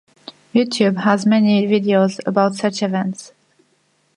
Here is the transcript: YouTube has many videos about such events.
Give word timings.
YouTube 0.55 1.01
has 1.03 1.27
many 1.27 1.67
videos 1.67 2.19
about 2.25 2.55
such 2.55 2.81
events. 2.81 3.33